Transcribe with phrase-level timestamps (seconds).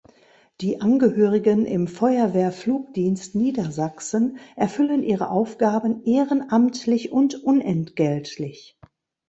[0.61, 8.79] Die Angehörigen im Feuerwehr-Flugdienst Niedersachsen erfüllen ihre Aufgaben ehrenamtlich und unentgeltlich.